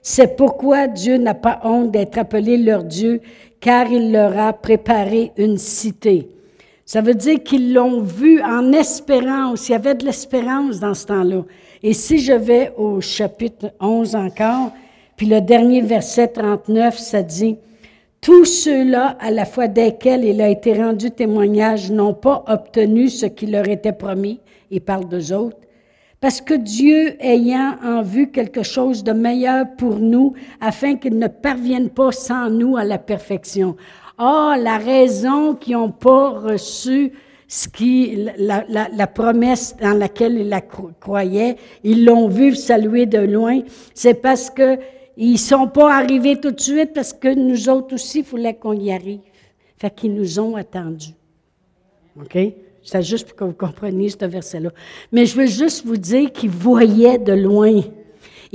[0.03, 3.21] C'est pourquoi Dieu n'a pas honte d'être appelé leur Dieu,
[3.61, 6.29] car il leur a préparé une cité.
[6.87, 9.69] Ça veut dire qu'ils l'ont vu en espérance.
[9.69, 11.45] Il y avait de l'espérance dans ce temps-là.
[11.83, 14.71] Et si je vais au chapitre 11 encore,
[15.17, 17.57] puis le dernier verset 39, ça dit,
[18.21, 23.27] Tous ceux-là, à la fois desquels il a été rendu témoignage, n'ont pas obtenu ce
[23.27, 24.39] qui leur était promis.
[24.71, 25.59] Il parle d'eux autres.
[26.21, 31.29] Parce que Dieu, ayant en vue quelque chose de meilleur pour nous, afin qu'ils ne
[31.29, 33.77] parviennent pas sans nous à la perfection.
[34.19, 37.13] Ah, la raison qu'ils n'ont pas reçu
[37.49, 43.61] ce qui, la, promesse dans laquelle ils la croyaient, ils l'ont vu saluer de loin,
[43.95, 44.79] c'est parce que
[45.17, 48.75] ils sont pas arrivés tout de suite parce que nous autres aussi, il fallait qu'on
[48.75, 49.21] y arrive.
[49.79, 51.15] Fait qu'ils nous ont attendus.
[52.21, 52.39] OK?
[52.83, 54.71] C'est juste pour que vous compreniez ce verset-là.
[55.13, 57.81] Mais je veux juste vous dire qu'ils voyaient de loin.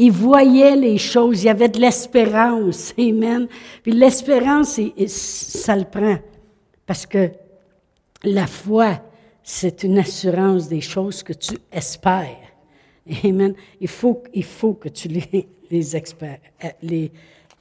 [0.04, 2.92] Il voyait les choses, il y avait de l'espérance.
[2.98, 3.48] Amen.
[3.84, 6.18] Puis l'espérance, ça le prend.
[6.88, 7.30] Parce que
[8.24, 9.00] la foi,
[9.44, 12.50] c'est une assurance des choses que tu espères.
[13.24, 13.54] Amen.
[13.80, 17.12] Il faut, il faut que tu les, euh, les,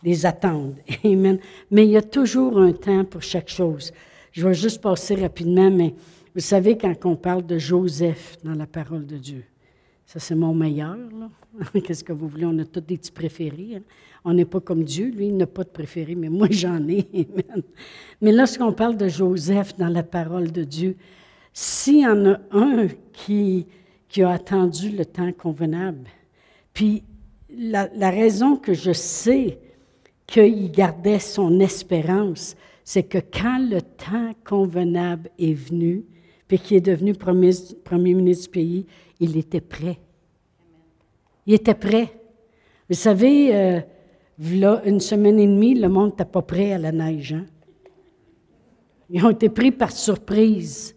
[0.02, 0.76] les attendes.
[1.04, 1.38] Amen.
[1.70, 3.92] Mais il y a toujours un temps pour chaque chose.
[4.32, 5.92] Je vais juste passer rapidement, mais
[6.34, 9.44] vous savez, quand on parle de Joseph dans la parole de Dieu,
[10.12, 10.98] ça, c'est mon meilleur.
[11.84, 12.44] Qu'est-ce que vous voulez?
[12.44, 13.76] On a tous des petits préférés.
[13.76, 13.82] Hein.
[14.24, 15.06] On n'est pas comme Dieu.
[15.06, 17.06] Lui, il n'a pas de préférés, mais moi, j'en ai.
[18.20, 20.96] mais lorsqu'on parle de Joseph dans la parole de Dieu,
[21.52, 23.68] s'il y en a un qui,
[24.08, 26.08] qui a attendu le temps convenable,
[26.74, 27.04] puis
[27.48, 29.60] la, la raison que je sais
[30.26, 36.04] qu'il gardait son espérance, c'est que quand le temps convenable est venu,
[36.48, 37.52] puis qu'il est devenu premier,
[37.84, 38.86] premier ministre du pays,
[39.20, 39.98] il était prêt.
[41.46, 42.12] Il était prêt.
[42.88, 43.80] Vous savez, euh,
[44.84, 47.34] une semaine et demie, le monde n'était pas prêt à la neige.
[47.34, 47.44] Hein?
[49.10, 50.96] Ils ont été pris par surprise.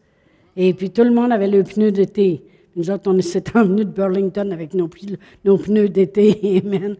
[0.56, 2.44] Et puis tout le monde avait le pneu d'été.
[2.76, 4.90] Nous autres, on s'est emmenés de Burlington avec nos,
[5.44, 6.62] nos pneus d'été.
[6.66, 6.96] Amen.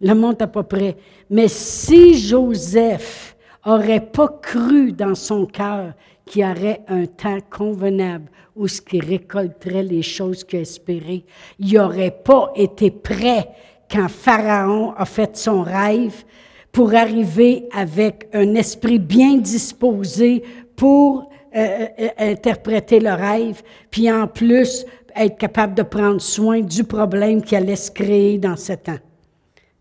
[0.00, 0.96] Le monde n'était pas prêt.
[1.30, 5.94] Mais si Joseph n'aurait pas cru dans son cœur
[6.26, 11.24] qu'il y aurait un temps convenable où ce qui récolterait les choses qu'il espérait,
[11.58, 13.48] il n'aurait pas été prêt
[13.90, 16.24] quand Pharaon a fait son rêve
[16.72, 20.42] pour arriver avec un esprit bien disposé
[20.74, 24.84] pour euh, euh, interpréter le rêve, puis en plus
[25.14, 28.98] être capable de prendre soin du problème qui allait se créer dans ce temps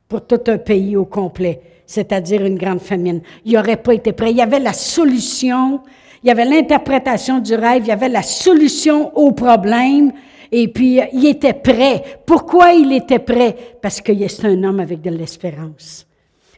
[0.07, 3.21] pour tout un pays au complet, c'est-à-dire une grande famine.
[3.43, 4.31] Il n'aurait pas été prêt.
[4.31, 5.81] Il y avait la solution,
[6.25, 10.11] il y avait l'interprétation du rêve, il y avait la solution au problème,
[10.51, 12.03] et puis il était prêt.
[12.25, 13.55] Pourquoi il était prêt?
[13.79, 16.07] Parce que c'est un homme avec de l'espérance.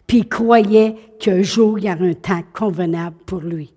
[0.08, 3.74] Puis il croyait qu'un jour, il y aurait un temps convenable pour lui.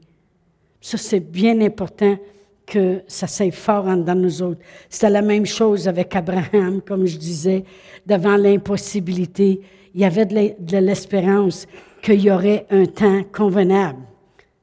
[0.81, 2.17] Ça, c'est bien important
[2.65, 4.61] que ça s'aille fort dans nous autres.
[4.89, 7.65] C'était la même chose avec Abraham, comme je disais,
[8.07, 9.61] devant l'impossibilité.
[9.93, 11.67] Il y avait de l'espérance
[12.01, 13.99] qu'il y aurait un temps convenable.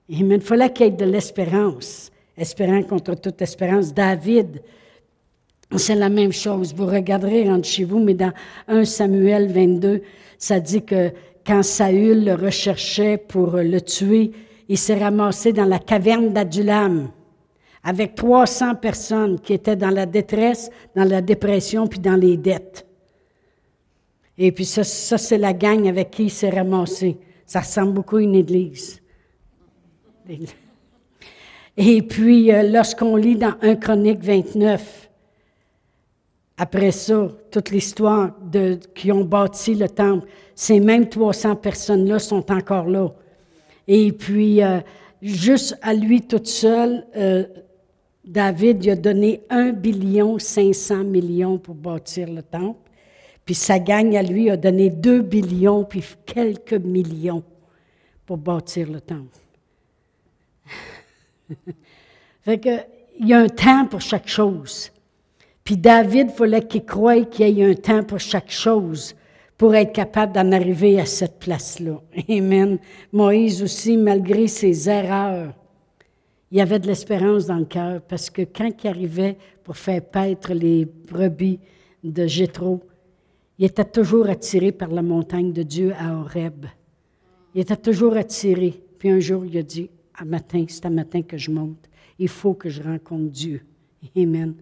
[0.10, 3.94] Et il fallait qu'il y ait de l'espérance, espérant contre toute espérance.
[3.94, 4.62] David,
[5.76, 6.74] c'est la même chose.
[6.74, 8.32] Vous regarderez entre chez vous, mais dans
[8.68, 10.02] 1 Samuel 22,
[10.38, 11.12] ça dit que
[11.46, 14.32] quand Saül le recherchait pour le tuer,
[14.70, 17.10] il s'est ramassé dans la caverne d'Adulam
[17.84, 22.86] avec 300 personnes qui étaient dans la détresse, dans la dépression, puis dans les dettes.
[24.38, 27.18] Et puis ça, ça c'est la gang avec qui il s'est ramassé.
[27.46, 29.02] Ça ressemble beaucoup à une église.
[31.78, 35.10] Et puis, euh, lorsqu'on lit dans 1 Chronique 29,
[36.58, 42.52] après ça, toute l'histoire de, qui ont bâti le temple, ces mêmes 300 personnes-là sont
[42.52, 43.14] encore là.
[43.88, 44.80] Et puis, euh,
[45.22, 47.44] juste à lui toute seule, euh,
[48.26, 52.80] David il a donné 1 billion 500 millions pour bâtir le temple.
[53.46, 57.44] Puis sa gagne à lui a donné 2 billions puis quelques millions
[58.26, 59.38] pour bâtir le temple.
[62.42, 62.70] Fait que,
[63.20, 64.92] il y a un temps pour chaque chose.
[65.64, 69.16] Puis David voulait qu'il croie qu'il y ait un temps pour chaque chose
[69.58, 72.00] pour être capable d'en arriver à cette place-là.
[72.30, 72.78] Amen.
[73.12, 75.54] Moïse aussi, malgré ses erreurs,
[76.52, 80.02] il y avait de l'espérance dans le cœur parce que quand il arrivait pour faire
[80.02, 81.60] paître les brebis
[82.04, 82.82] de Jétro,
[83.60, 86.66] il était toujours attiré par la montagne de Dieu à Horeb.
[87.56, 88.82] Il était toujours attiré.
[89.00, 91.90] Puis un jour, il a dit, à matin, c'est à matin que je monte.
[92.20, 93.62] Il faut que je rencontre Dieu.
[94.16, 94.56] Amen.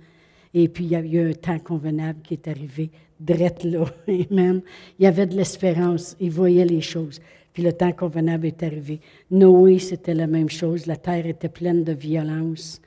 [0.53, 2.89] Et puis, il y a eu un temps convenable qui est arrivé,
[3.19, 3.85] drette là.
[4.07, 4.61] Amen.
[4.99, 6.15] Il y avait de l'espérance.
[6.19, 7.19] Il voyait les choses.
[7.53, 8.99] Puis le temps convenable est arrivé.
[9.31, 10.85] Noé, c'était la même chose.
[10.85, 12.81] La terre était pleine de violence.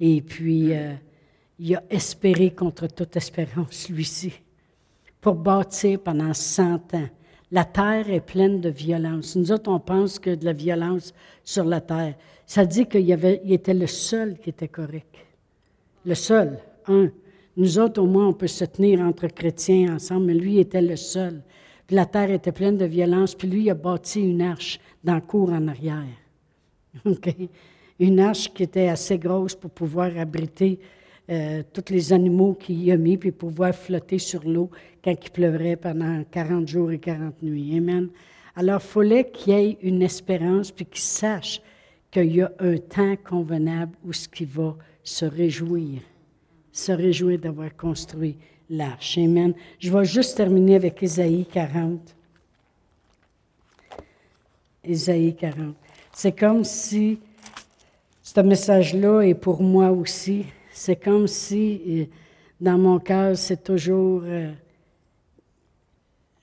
[0.00, 0.94] Et puis, euh,
[1.60, 4.32] il a espéré contre toute espérance, lui-ci,
[5.20, 7.08] pour bâtir pendant 100 ans.
[7.52, 9.36] La terre est pleine de violence.
[9.36, 11.12] Nous autres, on pense que de la violence
[11.44, 12.14] sur la terre.
[12.46, 13.10] Ça dit qu'il
[13.52, 15.16] était le seul qui était correct.
[16.04, 17.10] Le seul, un.
[17.56, 20.96] Nous autres, au moins, on peut se tenir entre chrétiens ensemble, mais lui était le
[20.96, 21.42] seul
[21.90, 25.50] la terre était pleine de violence, puis lui, a bâti une arche dans le cour
[25.50, 26.04] en arrière.
[27.98, 30.78] Une arche qui était assez grosse pour pouvoir abriter
[31.30, 34.70] euh, tous les animaux qu'il y a mis, puis pouvoir flotter sur l'eau
[35.04, 37.76] quand il pleurait pendant 40 jours et 40 nuits.
[37.76, 38.08] Amen.
[38.56, 41.62] Alors, il fallait qu'il y ait une espérance, puis qu'il sache
[42.10, 46.00] qu'il y a un temps convenable où ce qui va se réjouir,
[46.72, 48.36] se réjouir d'avoir construit
[48.68, 49.16] l'arche.
[49.18, 49.54] Amen.
[49.78, 52.16] Je vais juste terminer avec Isaïe 40.
[54.84, 55.76] Isaïe 40.
[56.12, 57.20] C'est comme si
[58.20, 60.46] ce message-là est pour moi aussi.
[60.82, 62.04] C'est comme si euh,
[62.58, 64.50] dans mon cœur, c'est toujours euh,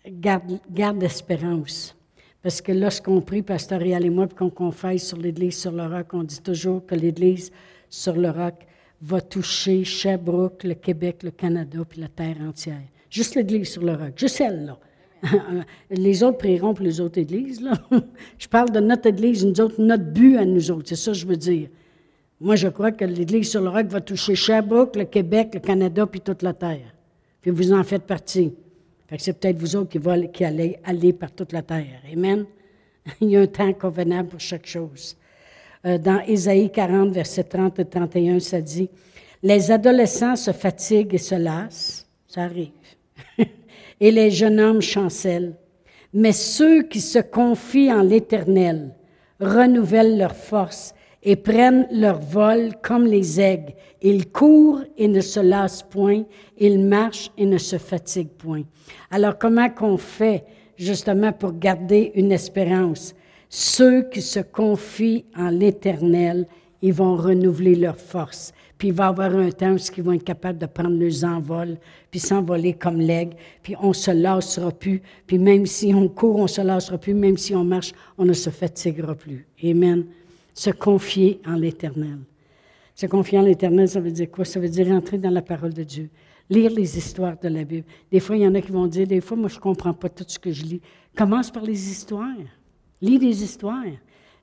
[0.08, 1.96] garde, garde espérance.
[2.44, 5.88] Parce que lorsqu'on prie, Pasteur Réal et moi, puis qu'on confesse sur l'Église sur le
[5.88, 7.52] roc, on dit toujours que l'Église
[7.90, 8.54] sur le roc,
[9.02, 12.84] va toucher Sherbrooke, le Québec, le Canada, puis la terre entière.
[13.10, 14.78] Juste l'Église sur le roc, juste celle-là.
[15.90, 17.60] les autres prieront pour les autres églises.
[17.60, 17.74] Là.
[18.38, 21.18] je parle de notre Église, nous autres, notre but à nous autres, c'est ça que
[21.18, 21.70] je veux dire.
[22.40, 26.06] Moi, je crois que l'Église sur le roc va toucher Sherbrooke, le Québec, le Canada,
[26.06, 26.94] puis toute la terre.
[27.42, 28.54] Puis vous en faites partie.
[29.18, 32.02] c'est peut-être vous autres qui, qui allez aller par toute la terre.
[32.12, 32.46] Amen.
[33.22, 35.18] Il y a un temps convenable pour chaque chose.
[35.86, 38.90] Euh, dans Ésaïe 40, versets 30 et 31, ça dit
[39.42, 42.08] Les adolescents se fatiguent et se lassent.
[42.28, 42.72] Ça arrive.
[44.00, 45.56] et les jeunes hommes chancellent.
[46.14, 48.94] Mais ceux qui se confient en l'Éternel
[49.40, 50.94] renouvellent leur force
[51.24, 53.74] et prennent leur vol comme les aigles.
[54.02, 56.24] Ils courent et ne se lassent point,
[56.58, 58.64] ils marchent et ne se fatiguent point.
[59.12, 60.46] Alors comment qu'on fait
[60.78, 63.16] justement pour garder une espérance?
[63.50, 66.48] Ceux qui se confient en l'Éternel,
[66.82, 68.54] ils vont renouveler leur force.
[68.78, 71.24] Puis il va y avoir un temps où ils vont être capables de prendre leurs
[71.24, 71.78] envols,
[72.12, 75.02] puis s'envoler comme l'aigle, puis on se lassera plus.
[75.26, 77.16] Puis même si on court, on se lassera plus.
[77.16, 79.48] Même si on marche, on ne se fatiguera plus.
[79.64, 80.06] Amen
[80.58, 82.18] se confier en l'Éternel.
[82.96, 84.44] Se confier en l'Éternel, ça veut dire quoi?
[84.44, 86.10] Ça veut dire entrer dans la parole de Dieu.
[86.50, 87.86] Lire les histoires de la Bible.
[88.12, 89.94] Des fois, il y en a qui vont dire, des fois, moi, je ne comprends
[89.94, 90.82] pas tout ce que je lis.
[91.16, 92.36] Commence par les histoires.
[93.00, 93.84] Lis les histoires.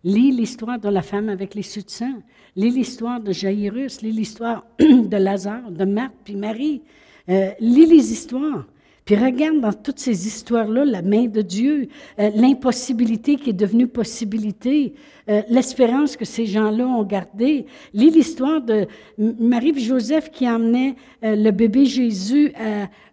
[0.05, 2.23] Lis l'histoire de la femme avec les suits de sang.
[2.55, 4.01] Lis l'histoire de Jairus.
[4.01, 6.83] Lis l'histoire de Lazare, de Marthe, puis Marie.
[7.29, 8.67] Euh, lis les histoires.
[9.05, 11.88] Puis regarde dans toutes ces histoires-là la main de Dieu,
[12.18, 14.94] euh, l'impossibilité qui est devenue possibilité,
[15.28, 17.66] euh, l'espérance que ces gens-là ont gardée.
[17.92, 18.86] Lis l'histoire de
[19.18, 22.52] Marie et Joseph qui emmenaient euh, le bébé Jésus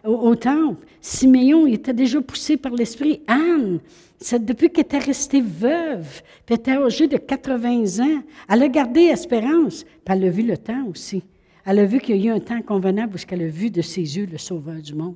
[0.06, 0.86] au, temple.
[1.02, 3.22] Siméon, il était déjà poussé par l'Esprit.
[3.28, 3.80] Anne,
[4.40, 9.02] depuis qu'elle était restée veuve, puis elle était âgée de 80 ans, elle a gardé
[9.02, 11.24] espérance, puis elle a vu le temps aussi.
[11.66, 13.82] Elle a vu qu'il y a eu un temps convenable parce qu'elle a vu de
[13.82, 15.16] ses yeux le Sauveur du monde.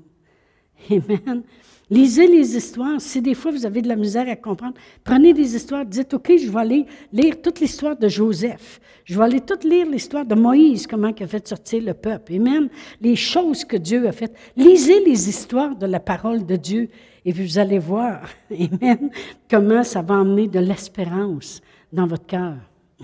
[0.89, 1.43] Amen.
[1.89, 2.99] Lisez les histoires.
[2.99, 5.85] Si des fois vous avez de la misère à comprendre, prenez des histoires.
[5.85, 8.79] Dites, OK, je vais aller lire toute l'histoire de Joseph.
[9.03, 12.35] Je vais aller toute lire l'histoire de Moïse, comment il a fait sortir le peuple.
[12.35, 12.69] Amen.
[12.99, 14.35] Les choses que Dieu a faites.
[14.57, 16.89] Lisez les histoires de la parole de Dieu
[17.23, 19.11] et vous allez voir, Amen,
[19.49, 21.61] comment ça va emmener de l'espérance
[21.93, 22.55] dans votre cœur.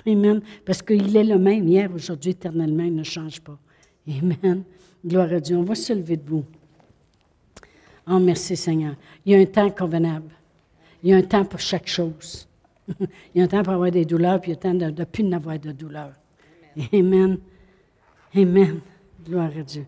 [0.07, 0.41] Amen.
[0.65, 3.59] Parce qu'il est le même hier, aujourd'hui, éternellement, il ne change pas.
[4.07, 4.63] Amen.
[5.05, 5.57] Gloire à Dieu.
[5.57, 6.45] On va se lever debout.
[8.11, 8.95] Oh, merci Seigneur.
[9.25, 10.31] Il y a un temps convenable.
[11.01, 12.47] Il y a un temps pour chaque chose.
[12.99, 13.05] Il
[13.35, 14.99] y a un temps pour avoir des douleurs, puis il y a un temps de
[14.99, 16.13] ne plus n'avoir de douleurs.
[16.93, 17.37] Amen.
[18.35, 18.81] Amen.
[19.25, 19.85] Gloire à Dieu.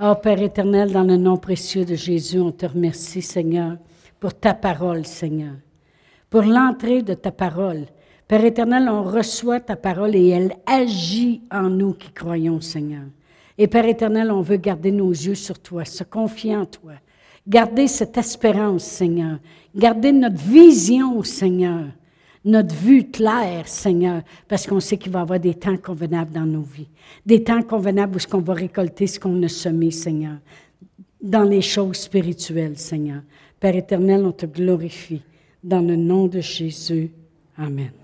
[0.00, 3.78] Oh Père éternel, dans le nom précieux de Jésus, on te remercie, Seigneur,
[4.20, 5.54] pour ta parole, Seigneur,
[6.28, 7.86] pour l'entrée de ta parole.
[8.26, 13.04] Père éternel, on reçoit ta parole et elle agit en nous qui croyons, Seigneur.
[13.56, 16.94] Et Père éternel, on veut garder nos yeux sur toi, se confier en toi,
[17.46, 19.38] Gardez cette espérance, Seigneur.
[19.74, 21.86] Gardez notre vision, Seigneur.
[22.44, 26.44] Notre vue claire, Seigneur, parce qu'on sait qu'il va y avoir des temps convenables dans
[26.44, 26.88] nos vies.
[27.24, 30.36] Des temps convenables où ce qu'on va récolter ce qu'on a semé, Seigneur.
[31.22, 33.22] Dans les choses spirituelles, Seigneur.
[33.58, 35.22] Père éternel, on te glorifie.
[35.62, 37.10] Dans le nom de Jésus.
[37.56, 38.03] Amen.